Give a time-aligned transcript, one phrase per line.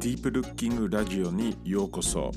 [0.00, 2.30] ディープルッキングラジオにようこそ。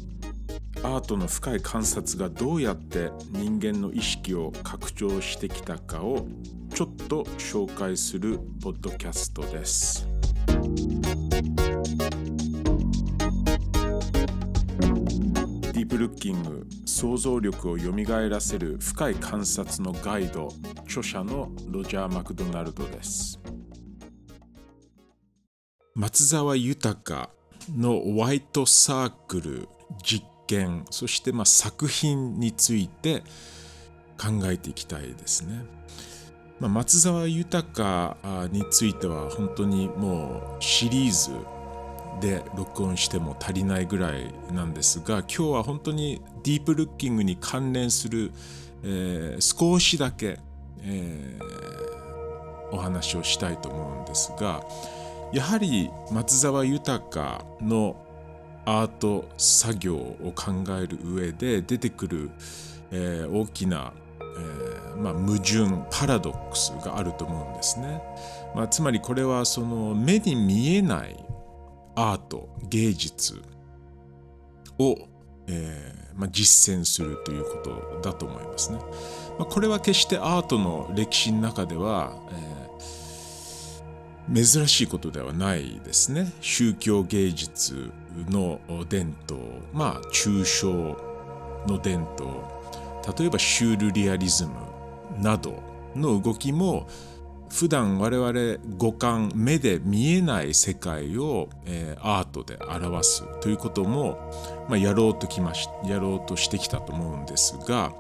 [0.84, 6.28] アートの深い観察がどうやって人間の意識を拡張してきたかを
[6.76, 10.06] ちょっと紹介するポッドキャストです。
[15.72, 23.40] ディープルッキング想像力をよみがえらせる深い観察のガイド著者のロジャー・マクドナルドです。
[25.96, 27.30] 松沢豊。
[27.78, 29.68] のワイトサークル
[30.04, 33.22] 実験そしてま作品について
[34.18, 35.66] 考えていきたいですね。
[36.60, 38.16] まあ、松沢豊
[38.52, 41.32] については本当にもうシリーズ
[42.22, 48.32] で録音しても足りないぐらいなんですが今日は本当にディープルッキングに関連する、
[48.84, 50.40] えー、少しだけ、
[50.84, 54.64] えー、お話をしたいと思うんですが
[55.34, 57.96] やはり松沢豊の
[58.66, 62.30] アート作業を考える上で出てくる、
[62.92, 68.00] えー、大きな、えー、まあ、矛盾パラドックスがあると思うんですね。
[68.56, 71.16] まあ、つまりこれはその目に見えない
[71.96, 73.42] アート芸術
[74.78, 74.96] を、
[75.48, 78.78] えー、まあ、実践するということだと思いますね。
[79.40, 82.53] まこれは決してアートの歴史の中では、え
[84.32, 86.32] 珍しいことではないですね。
[86.42, 87.92] 宗教芸術
[88.30, 89.40] の伝統
[89.74, 90.98] まあ抽象
[91.68, 92.30] の伝統。
[93.18, 94.52] 例えばシュールリアリズム
[95.22, 95.62] など
[95.96, 96.88] の動きも
[97.50, 104.18] 普段我々五感目で見えない世界を、えー、アートで表すということも、
[104.68, 107.94] まあ、やろうときましやろうとしてきたと思うんですが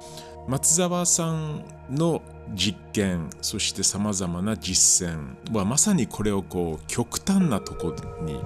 [0.47, 2.21] 松沢さんの
[2.51, 8.39] 実験そしてさまざまな実践はまさにこれをこう極端なとこに、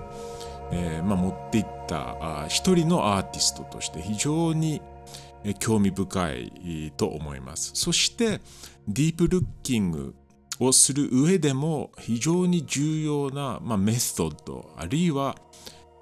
[0.72, 4.82] えーまあ、持っていった一人のアーティストとして非常に
[5.60, 8.42] 興味深いと思いますそして
[8.88, 10.16] ディープルッキング
[10.60, 15.36] をする上でも非常に重要な、まあ、メソッドあるいは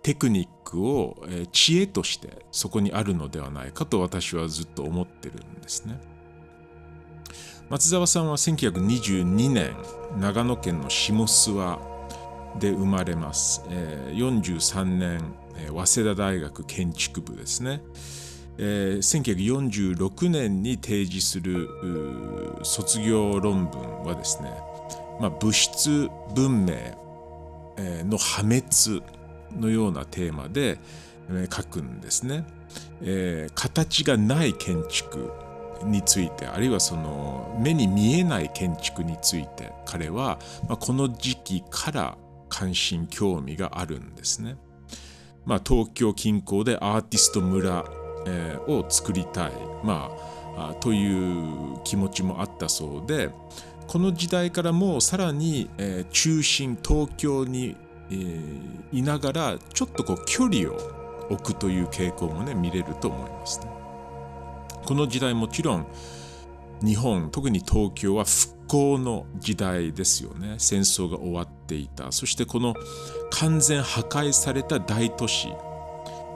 [0.05, 5.99] テクニックを、知恵としてそこにあるのではないかと私はずっと思ってるんですね。
[7.67, 9.75] 松沢さんは1922年
[10.19, 13.63] 長野県の下諏訪で生まれます。
[13.69, 15.33] え43年、
[15.73, 17.81] 早稲田大学建築部ですね。
[18.59, 21.67] えー、1946年に提示する
[22.61, 24.51] 卒業論文はですね、
[25.19, 26.75] まあ、物質文明
[28.05, 28.63] の破滅
[29.59, 30.77] のようなテーマで、
[31.51, 32.45] 書くんですね、
[33.55, 35.31] 形がない建築
[35.85, 42.17] についてあるいはその目に見えない建築について彼は、まあ、この時期から
[42.49, 44.57] 関心興味があるんですね。
[45.45, 47.85] まあ、東京近郊でアーティスト村、
[48.25, 49.51] えー、を作りたい、
[49.83, 50.09] ま
[50.57, 53.29] あ、という気持ちもあったそうで
[53.85, 57.75] この時代からもうさらに、えー、中心東京に
[58.09, 60.75] えー、いながらちょっとこう距離を
[61.29, 63.84] 置くという傾向もね見れると思いますね。
[64.85, 65.87] この時代もちろん
[66.83, 70.55] 日本特に東京は復興の時代ですよね。
[70.57, 72.11] 戦争が終わっていた。
[72.11, 72.75] そしてこの
[73.31, 75.49] 完全破壊された大都市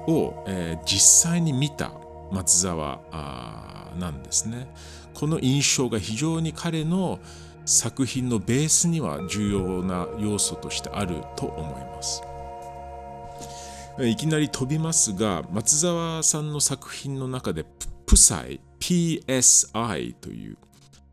[0.08, 1.92] を、えー、実際に見た
[2.32, 3.00] 松沢
[4.00, 4.68] なんですね。
[5.14, 7.20] この印象が非常に彼の
[7.66, 12.24] 作品のベースには重要な要素としてあると思います。
[14.02, 17.66] いきなり飛びますが松沢さんの作品の中で
[18.10, 20.58] プサイ PSI という、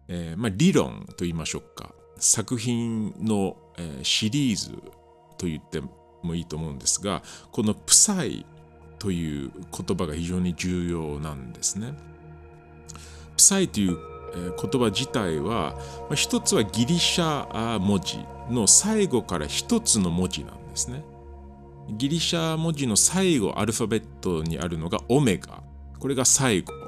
[0.09, 4.71] えーまあ、理論と言いましょうか作品の、えー、シリーズ
[5.37, 5.83] と言って
[6.23, 8.47] もいいと思うんですがこのプサイ
[8.99, 11.93] という言葉が非常に重要なんですね。
[13.37, 13.99] プサイという
[14.35, 15.79] 言葉自体は
[16.15, 21.05] 一つはギリシャ文字の最後から一つの文字なんですね。
[21.91, 25.63] ギリシャ文字の最後アルファベットにあるのがオメガ
[25.99, 26.86] これが最後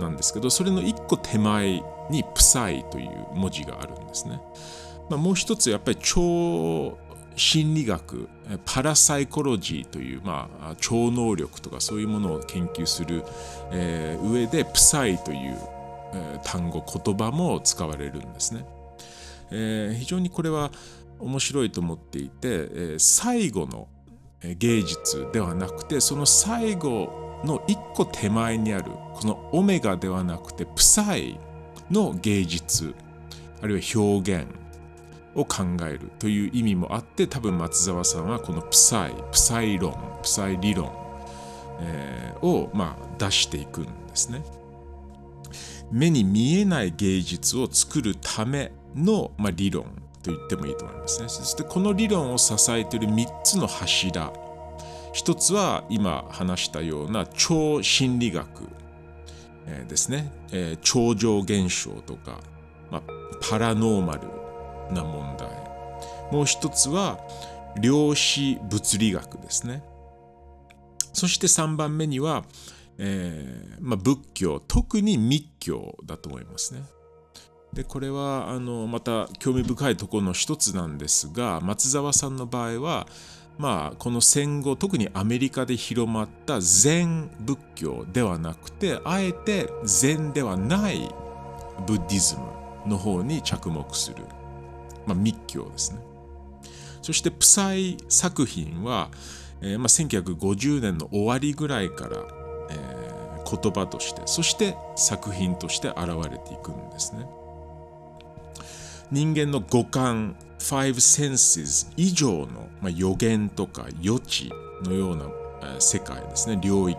[0.00, 4.40] なんですけどそれの一個手前にプサイという文字があるんですね。
[5.08, 6.98] まあ、もう一つやっぱり超
[7.36, 8.28] 心理学
[8.64, 13.22] パラサイコロジーという、まあ、超能力とかそういうものを研究する、
[13.70, 15.56] えー、上でプサイという
[16.14, 18.64] え単語言葉も使われるんですね、
[19.50, 20.70] えー、非常にこれは
[21.18, 23.88] 面白いと思っていて、え、最後の
[24.42, 31.38] 芸術ではなくてその最後の一個手前にあるこのオメガではなくてプサイ
[31.90, 32.94] の芸術
[33.62, 34.46] あるいは表現
[35.34, 40.90] を考えるという意味もあって多分松沢さんはこのプサイプサイ論プサイ理論、
[41.80, 44.42] えー、を、まあ、出していくんですね。
[45.92, 49.84] 目に見えない芸術を作るための、まあ、理論
[50.22, 51.28] と言ってもいいと思いますね。
[51.28, 54.32] そしてこの理論を支えている3つの柱
[55.16, 58.68] 一つは今話したような超心理学、
[59.88, 60.30] ですね、
[60.82, 62.38] 超常現象とか、
[62.90, 63.02] まあ、
[63.40, 64.28] パラノーマル
[64.94, 65.48] な問題。
[66.30, 67.18] もう一つは
[67.80, 69.82] 量子物理学ですね。
[71.14, 72.44] そして3番目には、
[72.98, 76.82] えーまあ、仏教特に密教だと思いますね。
[77.72, 83.06] でこれはあのまた興味深いところの一つなんですが松沢さんの場合は
[83.58, 91.08] まあこの戦後特にアメリカで広まった禅仏教ではなくてあえて禅ではない
[91.86, 94.16] ブッディズムの方に着目する
[95.06, 96.00] まあ、密教ですね。
[97.00, 99.10] そしてプサイ作品は、
[99.62, 102.16] えー、まあ、1950年の終わりぐらいから、
[102.70, 107.26] えー、言葉としてそして作品として現れていくんですね。
[109.12, 110.36] 人間の五感
[110.68, 114.50] Five Senses 以上の、まあ、予言とか予知
[114.82, 115.26] のような、
[115.62, 116.58] えー、世界ですね。
[116.60, 116.98] 領域、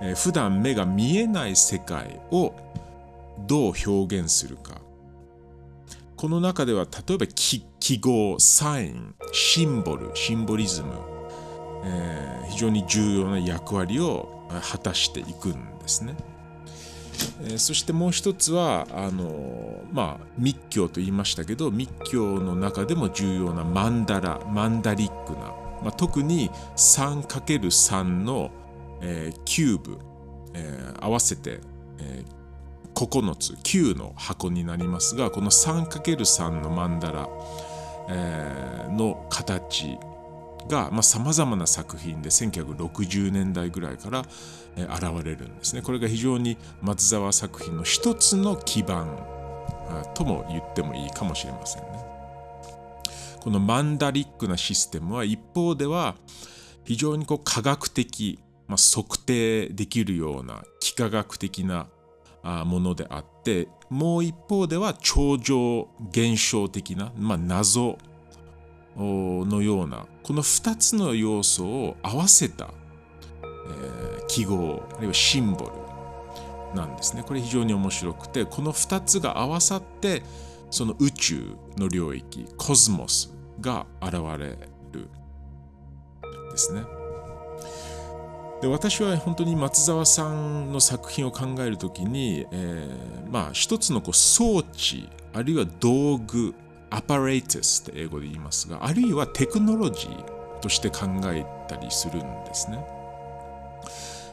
[0.00, 2.54] えー、普段目が見えない世界を
[3.46, 4.80] どう表現するか。
[6.16, 7.62] この中では例えば記
[7.98, 10.94] 号、サイン、シンボル、シンボリズム、
[11.84, 16.16] えー、非常に重要な役割を果たしていくんですね。
[17.44, 25.38] え、そしてもう一つはあのまあ密教と言いましたけど密教の中でも重要なマンダラマンダリックな、
[25.82, 28.50] まあ、特に 3×3 の、
[29.00, 29.98] えー、キューブ、
[30.54, 31.60] えー、合わせて、
[31.98, 37.28] えー、9つ9の箱になりますがこの 3×3 のマンダラ、
[38.08, 39.98] えー、の形
[40.68, 44.24] がさまざ、まな作品で1960年代ぐらいから、
[44.76, 45.82] 現れるんですね。
[45.82, 49.18] これが非常に松沢作品の一つの基盤
[50.14, 51.88] とも言ってもいいかもしれませんね。
[53.40, 56.16] このマンダリックなシステムは一方では
[56.84, 61.86] 非常にこう科学的、まあ、測定できるような幾何学的な
[62.64, 67.98] ものであってもう一方では超常現象的な、まあ、謎
[68.96, 72.70] のようなこの2つの要素を合わせた、
[73.44, 75.66] えー、記号あるいはシンボ
[76.74, 80.24] ルなんですねこれ非常に面白くてこの2つが合わさって
[80.68, 84.58] その宇宙の領域コスモスが現れ
[84.90, 85.08] る
[86.50, 86.82] ですね。
[88.62, 96.52] で私は本当に松沢さんの作品を考えるときに、えー、まあ一つのこう装置あるいは道具
[96.90, 102.84] アパレータスって英語で言いますがあるいはテクノロジーとして考えたりするんですね。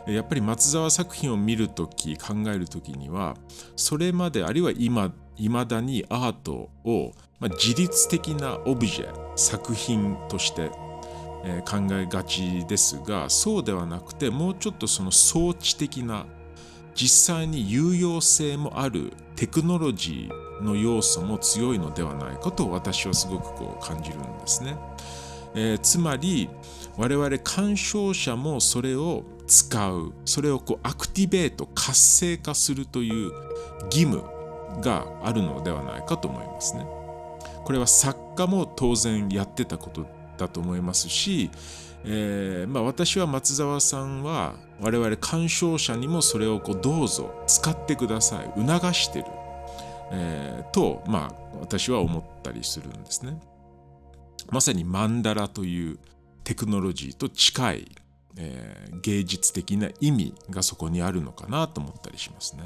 [0.05, 3.37] やっぱり松沢作品を見るとき考えるときには
[3.77, 10.71] それまであるいは今未だにアートを、まあ、自律的なオブジェ作品として
[11.45, 16.25] え考えがちですがそうではなくてもうちょっとその装置的な
[16.95, 24.77] 実際に有用性もあるテクノロジーの要素も強いのではないかと私はすごくこう感じるんですね。
[25.55, 26.49] えー、つまり
[26.97, 33.31] 我々鑑賞者もそれを使うそれをこうアクティベート活性化するという
[33.85, 34.23] 義務
[34.81, 36.85] があるのではないかと思いますね。
[37.63, 40.05] これは作家も当然やってたこと
[40.37, 41.49] だと思いますし、
[42.05, 49.25] えー、まあ、私は松沢さんは我々鑑賞者にもそれをこうどうぞ使ってください促してる、
[50.11, 53.39] えー、と、まあ、私は思ったりするんですね。
[54.51, 55.99] まさにマンダラという
[56.43, 57.91] テクノロジーと近い、
[58.37, 62.63] えー、芸術的な意味がそこにあるのかなと思ったりしますね。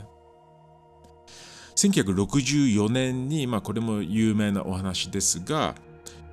[1.75, 5.75] 1964年に、まあ、これも有名なお話ですが、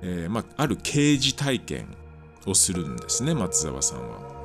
[0.01, 1.95] えー、まあ、ある刑事体験
[2.47, 4.35] をするんですね松沢さんは。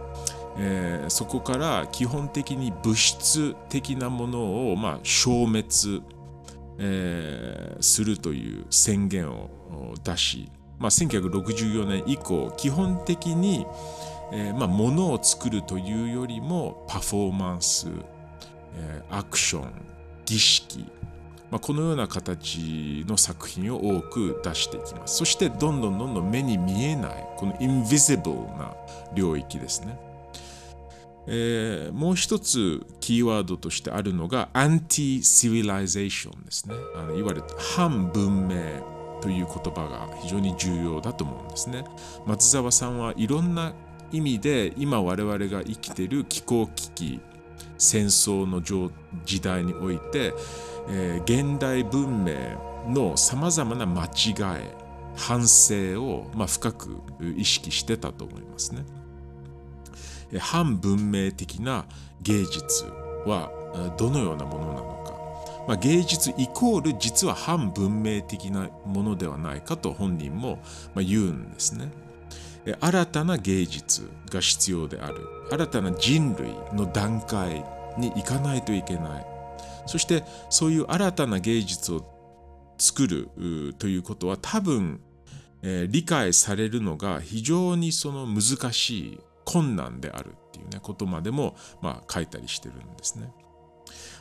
[0.59, 6.03] えー、そこから基本的に物質的なものを、まあ、消滅、
[6.83, 13.67] えー、するという宣言を出し、まあ、1964年以降基本的に、
[14.33, 17.89] えーまあ、物を作るというよりもパフォーマンス、
[18.77, 19.71] えー、アクション
[20.25, 20.87] 儀式
[21.51, 25.17] まあ、このような形の作品を多く出していきます。
[25.17, 28.73] そしてどんどんどんどん目に見えないこの invisible な
[29.15, 29.99] 領域ですね。
[31.27, 36.75] えー、もう一つキーワードとしてあるのが anti-civilization ですね。
[36.97, 38.57] あのいわゆる反文明
[39.21, 41.85] という言葉が非常に重要だと思うんですね。
[42.27, 43.75] 松澤さんはいろんな
[44.13, 47.21] 意味で今我々が生きている気候危機
[47.79, 48.61] 戦争の
[49.25, 50.35] 時代において、
[50.89, 52.35] えー、現代文明
[52.89, 54.09] のさまざまな間違
[54.61, 54.81] い
[55.17, 57.01] 反省を、まあ、深く
[57.37, 58.85] 意識してたと思いますね。
[60.39, 61.87] 反文明的な
[62.23, 62.85] 芸術
[63.27, 63.51] は
[63.99, 65.13] どのようなものなのか、
[65.67, 70.63] まあ、芸術イコール実は反文明的なものではないかと本人も
[70.97, 71.91] 言うんですね。
[72.81, 75.27] 新たな芸術が必要である。
[75.51, 77.65] 新たな人類の段階
[77.99, 79.27] に行かないといけない。
[79.87, 82.05] そしてそういう新たな芸術を
[82.79, 83.29] 作る
[83.79, 85.01] ということは多分、
[85.63, 93.33] えー、理解されるのが非常にその難しい困難であるっていうねことまでも、まあ、書いたりしてるんですね。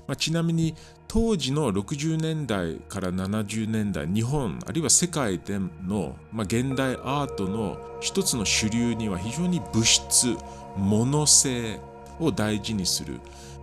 [0.07, 0.75] まあ、ちなみに
[1.07, 10.35] 当時の60年代から70年代日本あるいは世界での、まあ、現代アートの一つの主流には非常に物質
[10.77, 11.79] 物性
[12.19, 13.19] を大事にする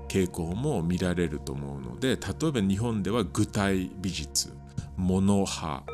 [0.09, 2.17] 傾向も見られると思うので例え
[2.53, 4.53] ば日本では具体美術
[4.97, 5.85] 物派、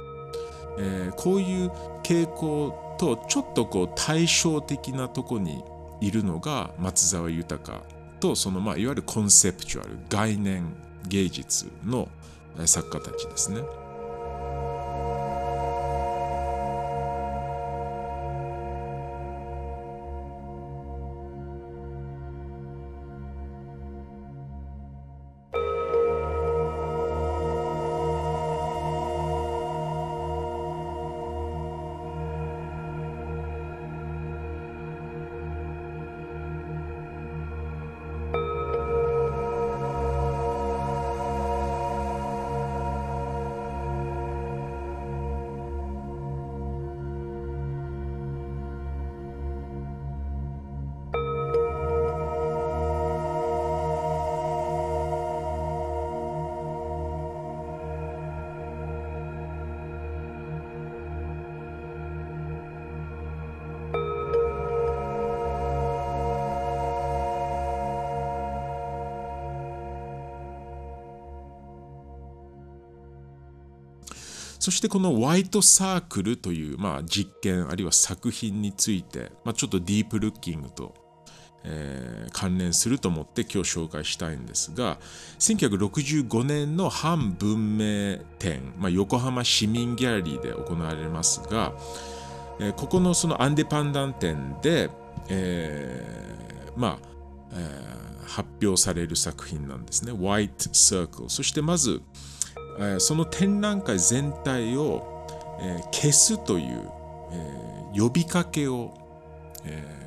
[0.79, 1.71] えー、こういう
[2.03, 5.65] 傾向とちょっとこう対照的なとこに
[6.01, 7.83] いるのが松沢豊
[8.21, 10.73] とそのまあいわゆるコンセプチュアル概念
[11.09, 12.09] 芸術の
[12.65, 13.63] 作家たちですね。
[74.63, 80.95] そしてこのホワイトサークルという、まあ、実験あるいは作品について、まあ、ちょっとディープルッキングと、
[81.65, 85.01] えー、関連すると思って今日紹介したいんですが
[85.41, 91.73] 1965年の反文明展、まあ、横浜市民ギャラリーで行われますが、
[92.61, 94.91] えー、ここのそのアンデパンダン展で、
[95.29, 97.09] えー、まあ、
[97.53, 100.13] えー、発表される作品なんですね。
[100.13, 101.29] White Circle。
[101.29, 102.01] そしてまず、
[102.99, 105.09] その展覧会全体を、
[105.61, 106.91] え消すという、
[107.95, 108.95] え呼びかけを、
[109.65, 110.03] え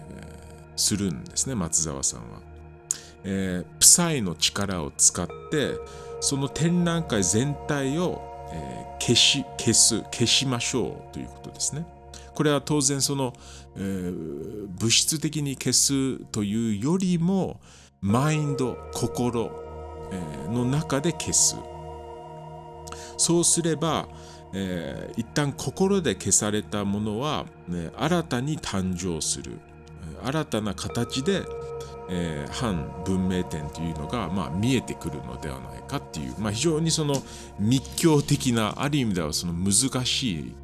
[0.75, 2.39] するんですね松沢さんは、
[3.23, 5.75] えー、プサイの力を使って
[6.19, 11.85] その展覧会全体を、え消し消す消しましょうということですね。
[12.33, 13.33] これは当然その、
[13.75, 17.59] えー、物質的に消すというよりも
[18.01, 19.51] マインド心、
[20.11, 21.55] え、の中で消す。
[23.17, 24.07] そうすれば、
[24.53, 29.59] えー、一旦心で消されたものは、ね、新たに誕生する
[30.23, 31.43] 新たな形で、
[32.09, 37.15] えー、反文明点というのが、まあ、見えてくるのではないかっていう、まあ、非常にその
[37.59, 39.73] 密教的なある意味ではその難
[40.05, 40.55] しい、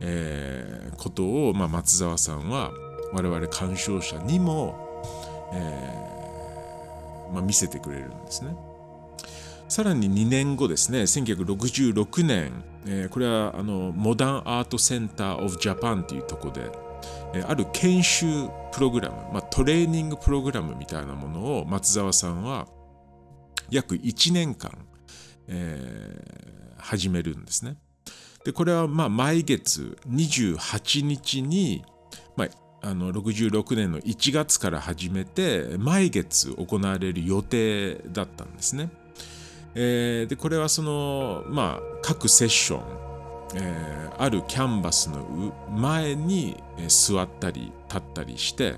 [0.00, 2.70] えー、ことを、まあ、松沢さんは
[3.12, 4.74] 我々鑑賞者にも、
[5.52, 8.56] えーまあ、見せてくれるんですね。
[9.68, 12.52] さらに2年後ですね、1966年、
[12.86, 16.70] えー、これはあのモダンアートセンター・オブ・ジャパンというところで、
[17.34, 22.68] えー、ある研修プログラム、まあ、トレーニングプログラムみたいなものを松沢さんは
[23.70, 24.70] 約1年間、
[25.48, 27.76] えー、始めるんですね。
[28.44, 31.82] でこれはまあ毎月28日に、
[32.36, 32.48] まあ、
[32.88, 38.90] あの66年の1月から始めて毎月行われる予定だったんですね。
[39.74, 42.82] えー、でこれはその、まあ、各セッション、
[43.56, 48.76] えー、あるキャンバスの前に座ったり立ったりして、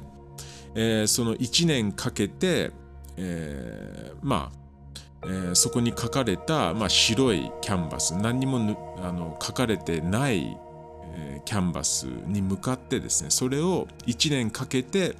[0.75, 2.71] えー、その1年かけて、
[3.17, 4.67] えー、まあ
[5.25, 10.57] えー、そこに書かれた、まあ、白いキャンバス何にもあの書かれてない、
[11.15, 15.17] えー、キャンバスに向かってですねそれを1年かけて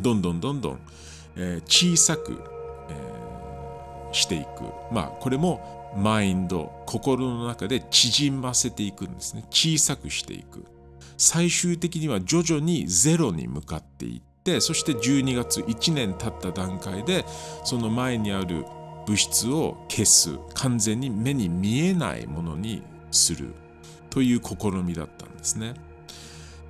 [0.00, 0.78] どんどんどんどん、
[1.36, 2.57] えー、小さく
[4.18, 4.48] していく。
[4.92, 10.64] まあ、これもマインド心の中で縮ませていくんですね小さくしていく
[11.16, 17.24] 最終的には徐々にゼロに向かっていってそして12月1年経った段階で
[17.64, 18.64] その前にある
[19.06, 23.54] 物質を消す完全に目に見えないものにする
[24.10, 25.74] という試みだったんですね。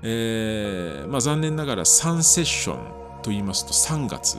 [0.03, 4.39] えーまあ、残念ながら3セッションと言いますと3月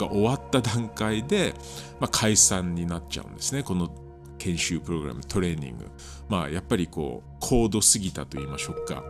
[0.00, 1.54] が終わった段階で、
[2.00, 3.62] まあ、解散になっちゃうんですね。
[3.62, 3.90] この
[4.38, 5.86] 研修プログラムトレーニング。
[6.28, 9.02] まあやっぱりこう高度すぎたと言いましょうか、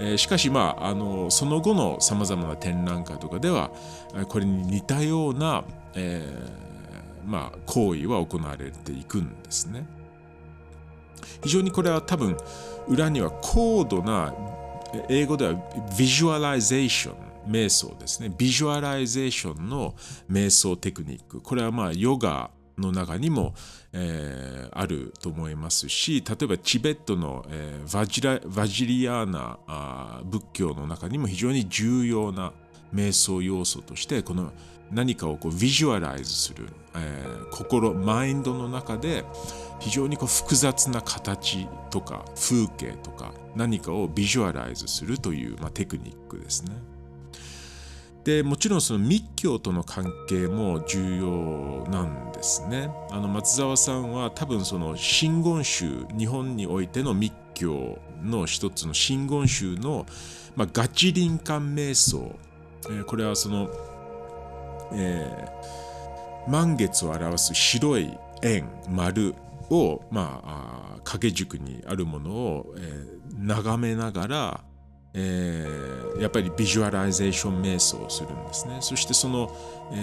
[0.00, 3.70] えー、しかしまああのその後のさまざまな展覧会とかでは
[4.28, 5.64] これに似たような、
[5.94, 9.86] えー、まあ行為は行われていくんですね。
[11.42, 12.36] 非常にこれは多分
[12.88, 14.32] 裏には高度な
[15.08, 15.54] 英語では
[15.98, 18.32] visualization 瞑想ですね。
[18.36, 19.94] visualization の
[20.30, 21.40] 瞑想テクニック。
[21.40, 23.54] これはまあヨガの中にも、
[23.92, 32.52] えー、あると思いますし、例えばチベットの、えー、バジラ Vajrayana あ仏教の中にも非常に重要な
[32.94, 34.52] 瞑想要素として、この
[34.92, 39.24] 何かをこうビジュアライズする、えー、心、マインドの中で
[39.80, 46.72] 非常にこう複雑な形とか風景とか何かをビジュアライズするという、まあ、テクニックですね。
[48.26, 52.90] でもちろんその密教との関係も重要なんですね。
[53.12, 60.06] あの松沢さんは多分その真言宗日本においての密教の一つの真言宗の、
[60.56, 62.36] まあ、月輪観瞑想、
[62.86, 63.70] えー、これはその、
[64.92, 69.36] えー、満月を表す白い円丸
[69.70, 74.64] を、まあ、掛け軸にあるものを、えー、眺めながら
[75.18, 78.76] えー、やっぱり visualization 瞑想をするんですね。
[78.80, 79.50] そしてその、
[79.90, 79.96] え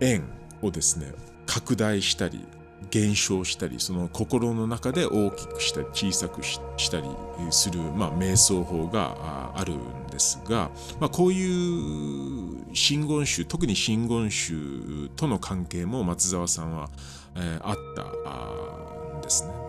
[0.00, 0.24] ー、円
[0.60, 1.12] をですね、
[1.46, 2.44] 拡大したり、
[2.90, 6.60] 減少したり、その心の中で大きくしたり、小さくし
[6.90, 7.06] たり
[7.50, 16.90] する、まあ、瞑想法があるんですが、まあ、こういう真言宗、特に真言宗との関係も松沢さんは、
[17.36, 19.63] えー、あったんですね。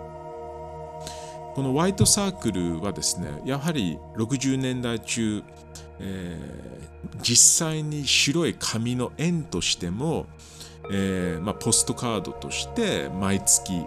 [1.55, 5.41] このホワイトサークルはですねやはり60年代中、
[5.99, 10.25] えー、実際に白い紙の円としても、
[10.91, 13.79] えーまあ、ポストカードとして毎月、え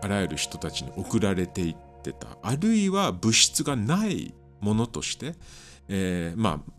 [0.00, 5.34] ー、あらゆる人たちに送られていってたあるいは物質がないものとして、
[5.88, 6.72] えー、まあ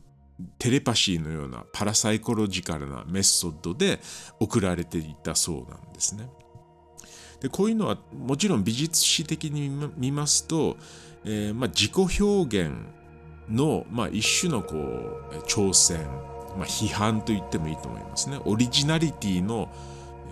[0.57, 3.99] テレパシーのようなパラサイコロジカルなメソッドで
[4.39, 6.27] 送られていたそうなんですね。
[7.43, 10.77] でこういうのはもちろん美術史的に見ますと、
[11.25, 12.71] えーまあ、自己表現
[13.49, 15.99] の、まあ、一種のこう挑戦、
[16.57, 18.39] まあ、批判と言ってもいいと思いますね。
[18.45, 19.69] オリジナリティの、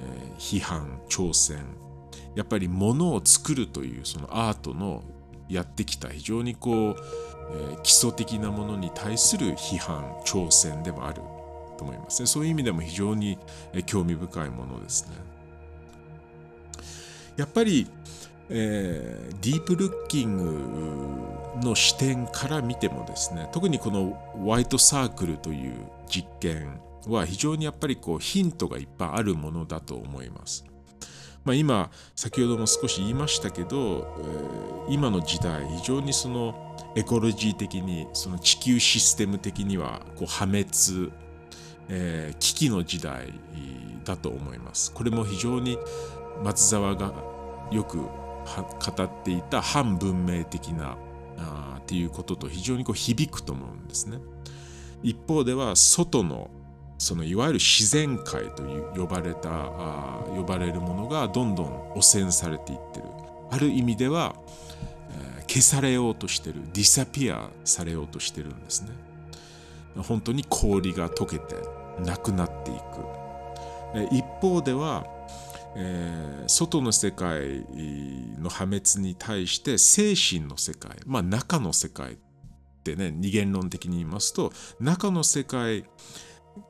[0.02, 1.60] えー、批判、挑戦。
[2.34, 5.04] やっぱり物を作るというそのアートの
[5.50, 6.96] やってきた非常にこう、
[7.52, 11.16] えー、基礎的なものに対する批判、挑戦でもある
[11.78, 12.28] と思いますね。
[12.28, 13.38] そういう意味でも非常に
[13.86, 15.41] 興味深いものですね。
[17.42, 17.88] やっぱり、
[18.50, 25.74] えー、ディープルッキングの視点から見てもですね特にこのホワイトサークルという
[26.08, 30.64] 実験は非常にやっぱりこうヒントがいっぱいあるものだと思います。
[31.44, 34.16] まあ、今先ほども少し言いましたけど、
[34.88, 40.68] えー、今の時代非常にそのエコロジー的にその地球システム的にはこう破滅、
[41.90, 43.34] えー、危機の時代
[44.06, 44.92] だと思います。
[44.92, 45.80] これも非常に
[46.44, 47.14] 松沢が
[47.72, 48.06] よく語
[49.04, 50.98] っていた反文明的な
[51.38, 54.20] あっていうことと非常にこう響くと思うんですね。
[55.04, 56.50] 一方では外の
[56.98, 63.06] そのいわゆる自然界という呼ばれたあ呼ばれるものがどんどん汚染されていってる。
[63.50, 64.36] ある意味では、
[65.38, 68.90] えー、消されようとしてるディサピアされようとしてるんですね。
[69.98, 71.56] 本当に氷が溶けて
[72.00, 72.82] なくなっていく。
[74.16, 75.06] 一方では
[75.76, 77.66] えー、外の世界
[78.40, 82.18] の破滅に対して精神の世界、まあ、中の世界っ
[82.84, 85.86] てね二元論的に言いますと中の世界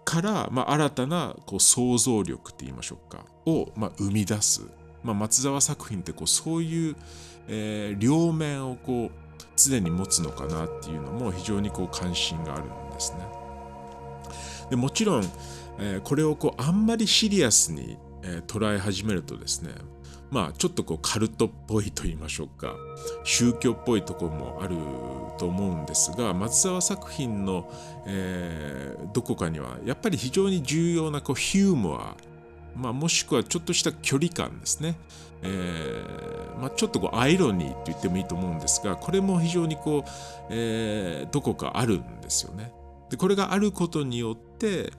[0.05, 4.61] から、まあ、新たなこう想像力って言いましょうかを、まあ、生み出す、
[5.03, 6.95] まあ、松沢作品ってこうそういう、
[7.47, 9.11] えー、両面をこう
[9.55, 13.19] 常に持つのかなっていうのも非常にこう関心があるんですね。
[14.69, 15.23] でもちろん、
[15.79, 19.71] えー、これをこうあんまりシリアスにえー、捉え始めるとですね
[20.29, 22.75] まあちょっとこうカルトっぽいと言いましょうか
[23.23, 24.75] 宗教っぽいところもある
[25.37, 27.69] と思うんですが松沢作品の、
[28.05, 32.15] えー、どこかにはやっぱり非常に重要なこうヒューモア、
[32.75, 34.97] まあ、もしくはちょっとした距離感ですね、
[35.41, 40.09] えーまあ、ちょっとこうアイロニーと言ってもいいと思うんですがこれも非常にこう、
[40.49, 42.71] えー、どこかあるんですよね。
[43.09, 44.93] でこれがあることによって、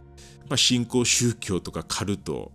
[0.48, 2.52] まあ、信仰宗教とかカルト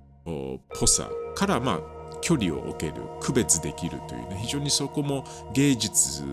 [0.79, 1.79] ぽさからまあ
[2.21, 6.23] 距離を置ける区別できるというね非常にそこも芸術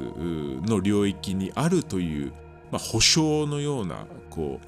[0.67, 2.33] の領域にあるという、
[2.73, 4.67] まあ、保証のようなこう、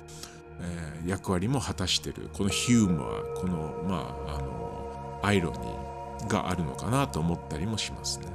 [0.60, 8.26] えー、役割も果たしているこのヒューモアこの,、まあ、あのアイロニーがあるのかなと思ったりもしますね。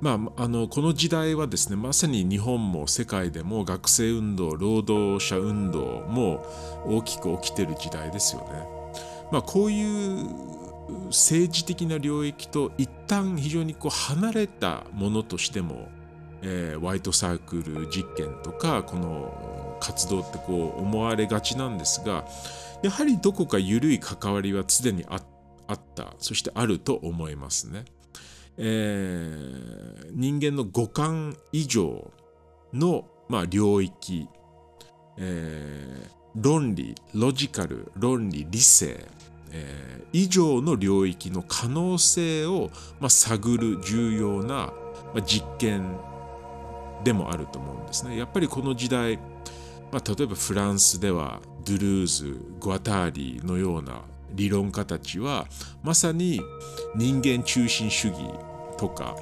[0.00, 6.44] まあ、あのこの時代はですねまさに日本も世界でも学生運動労働者運動も
[6.84, 8.81] 大きく起きてる時代ですよね。
[9.32, 10.28] まあ、こういう
[11.08, 15.88] 政治的な領域と一旦非常にこう離れたものとしても、
[16.42, 22.24] えー、ホワイトサークル実験とかこの活動ってこう思われがちなんですが
[22.82, 27.84] やはりどこか緩い関わりは常にあったそしてあると思いますね。
[28.58, 32.10] えー、人間の五感以上
[32.74, 34.28] の、まあ、領域、
[35.16, 39.06] えー、論理ロジカル論理理性
[39.52, 44.72] えー、以上の領域の可能性を、まあ、探る重要な、
[45.14, 45.96] まあ、実験
[47.04, 48.16] でもあると思うんですね。
[48.16, 49.18] やっぱりこの時代、
[49.90, 54.02] まあ、例えばフランスではドゥルーズグアターリーのような
[54.34, 55.46] 理論家たちは
[55.82, 56.40] まさに
[56.96, 58.18] 人間中心主義
[58.78, 59.16] とか、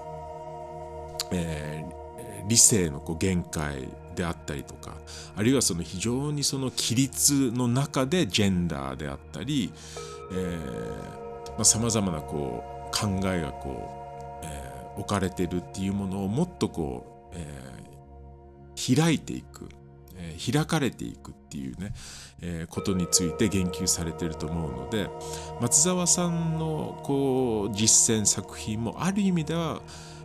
[1.32, 4.94] えー、理性のこう限界であったりとか
[5.36, 9.72] あるいはその非常にその規律の中でジェンダーであったり
[11.64, 19.68] さまざ、まなこう考えがこう、えー、置かれてるっていうものをもっとこう、えー、開いていく、
[20.16, 21.92] えー、開かれていくっていうね、
[22.42, 25.08] え、ことについて言及されてると思うので
[25.60, 29.82] 松沢さんのこう実践作品もある意味では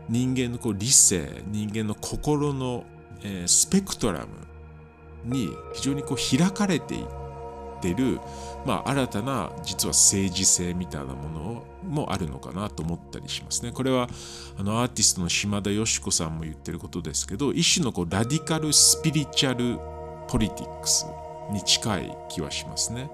[0.08, 2.86] 人間のこう理性人間の心の、
[3.24, 4.28] え、スペクトラム
[5.26, 7.25] に非常にこう開かれていって
[7.80, 8.20] てる
[8.66, 13.72] まあ、新たな実は政治性みたいなものもあるのかなと思ったりしますね。
[13.72, 14.10] これは
[14.58, 19.80] あのアーティストの島田よし子さんも言ってることですけど一種のこうラディカル・スピリチュアル・
[20.28, 21.06] ポリティックス
[21.52, 23.10] に近い気はしますね。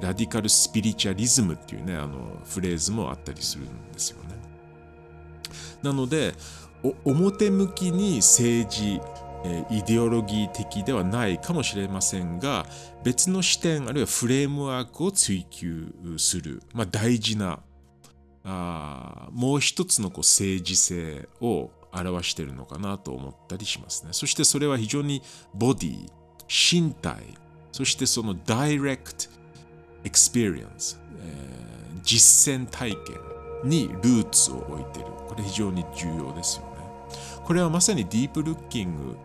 [0.00, 4.36] ラディカル・スピリチュアリズムっていうねあのフレーズもあったりするんですよね。
[5.82, 6.34] なので
[7.04, 9.00] 表向きに政治
[9.70, 12.66] イデオロギー的ではないかもしれませんが
[13.02, 17.60] 別の視点あるいはフレームワークを追求する、まあ、大事な
[18.44, 24.10] あもう一つのこう政治性を表しているのかなと思ったりしますね。
[24.12, 25.22] そしてそれは非常に
[25.54, 26.08] body
[26.48, 27.22] 身体
[27.70, 29.26] そしてその direct
[30.04, 31.00] experience
[32.02, 32.98] 実践体験
[33.64, 35.08] にルーツを置いている。
[35.28, 36.71] これ非常に重要ですよね。
[37.44, 39.16] これはまさにディープルッキング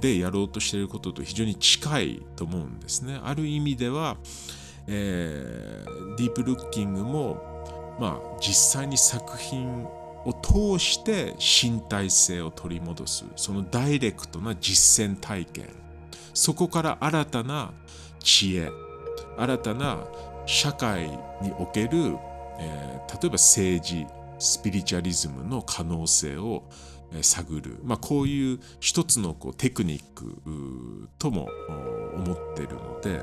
[0.00, 3.20] でやろうとしていることと非常に近いと思うんですね。
[3.22, 4.16] ある意味では、
[4.86, 9.86] えー、ディープルッキングも、まあ、実際に作品
[10.24, 15.66] を通して身体性を取り戻すそのダイレクトな実践体験
[16.34, 17.72] そこから新たな
[18.20, 18.70] 知恵
[19.36, 20.04] 新たな
[20.46, 21.08] 社会
[21.42, 22.16] における、
[22.58, 24.06] えー、例えば政治
[24.38, 26.62] スピリチュアリズムの可能性を
[27.22, 31.48] 探る、まあ、こういう一つのこうテクニックとも
[32.14, 33.22] 思ってるので、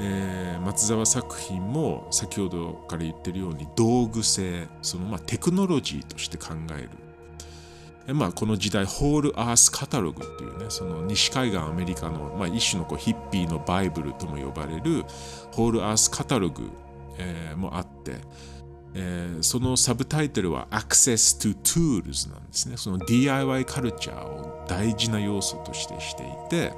[0.00, 6.88] えー、松沢作品も先ほどから言ってるように道具性そのまあテクノロジーとして考え
[8.06, 15.04] る、まあ、この時代ホールアースカタログっていうねその西海岸アメリカの、まあ、一種のこうヒッピーのバイブルとも呼ばれる
[15.52, 16.70] ホールアースカタログ、
[17.18, 18.16] えー、もあって
[18.94, 22.76] えー、そのサブタイトルは Access to Tools なんですね。
[22.76, 26.72] その DIY カルチャーを大事な要素としてしていて、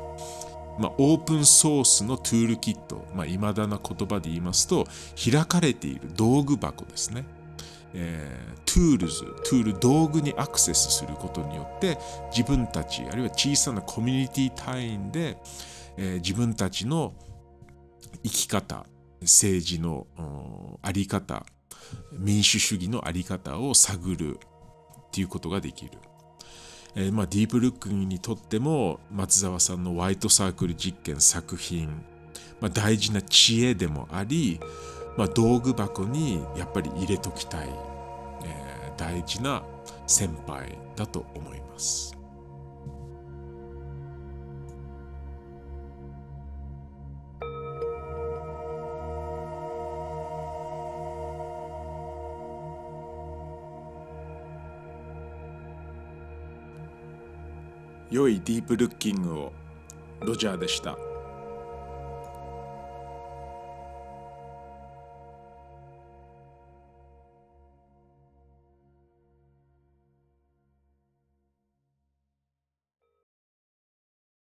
[0.79, 4.87] まあ、オープンソースのトゥールキット、まあ、未だな言葉で言いますと、
[5.23, 7.25] 開かれている道具箱ですね。
[7.97, 11.99] えー、 tools、tool、道具にアクセスすることによって、
[12.37, 15.39] 自分たち、あるいは小さなコミュニティ単位で、
[15.97, 17.13] えー、自分たちの
[18.25, 18.85] 生き方、
[19.21, 20.07] 政治の
[20.83, 21.47] あり方、
[22.13, 25.93] 民主主義の在り方を探るっていうことができる。
[26.97, 31.89] えー、まあ、ディープルッキングにとっても松澤さんのホワイトサークル実験作品、
[32.61, 34.61] まあ、大事な知恵でもあり
[35.17, 37.69] まあ、道具箱にやっぱり入れときたい、
[38.45, 39.63] えー、大事な
[40.07, 42.17] 先輩だと思います。
[58.15, 59.53] 良いディープルッキングを
[60.21, 60.97] ロジャーでした。